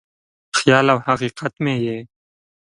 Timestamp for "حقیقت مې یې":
1.09-1.97